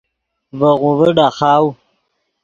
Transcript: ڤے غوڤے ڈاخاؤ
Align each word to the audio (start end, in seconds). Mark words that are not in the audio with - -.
ڤے 0.59 0.69
غوڤے 0.81 1.09
ڈاخاؤ 1.17 1.65